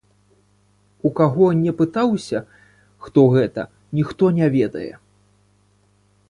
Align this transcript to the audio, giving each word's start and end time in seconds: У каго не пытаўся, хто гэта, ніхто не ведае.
У 1.09 1.11
каго 1.19 1.45
не 1.65 1.73
пытаўся, 1.81 2.39
хто 3.09 3.27
гэта, 3.37 3.61
ніхто 3.99 4.31
не 4.41 4.47
ведае. 4.57 4.89